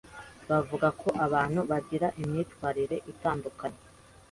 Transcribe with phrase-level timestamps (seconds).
[0.49, 3.81] bavuga ko abantu bagira imyitwarire itandukanye